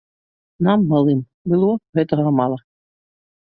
Нам, 0.67 0.79
малым, 0.93 1.19
было 1.53 1.69
гэтага 2.01 2.33
мала. 2.39 2.57